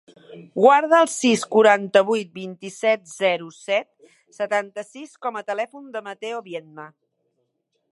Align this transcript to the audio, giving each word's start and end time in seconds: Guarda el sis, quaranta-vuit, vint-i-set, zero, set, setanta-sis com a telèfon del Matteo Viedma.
Guarda 0.59 1.01
el 1.05 1.09
sis, 1.15 1.43
quaranta-vuit, 1.55 2.33
vint-i-set, 2.39 3.05
zero, 3.19 3.53
set, 3.59 3.89
setanta-sis 4.41 5.17
com 5.27 5.39
a 5.43 5.49
telèfon 5.53 5.89
del 5.97 6.09
Matteo 6.13 6.45
Viedma. 6.51 6.93